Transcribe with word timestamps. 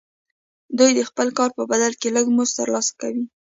دوی 0.77 0.91
د 0.97 0.99
خپل 1.09 1.27
کار 1.37 1.49
په 1.57 1.63
بدل 1.71 1.93
کې 2.01 2.09
لږ 2.15 2.25
مزد 2.35 2.55
ترلاسه 2.59 2.91
کوي 3.01 3.23